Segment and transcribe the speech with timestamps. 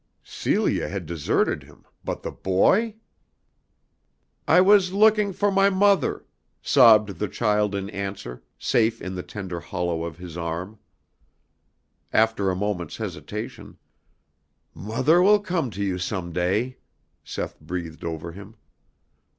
[0.23, 2.95] Celia had deserted him, but the Boy!
[4.47, 6.25] "I was looking for my mother,"
[6.59, 10.79] sobbed the child in answer, safe in the tender hollow of his arm.
[12.11, 13.77] After a moment's hesitation:
[14.73, 16.77] "Mother will come to you some day,"
[17.23, 18.55] Seth breathed over him.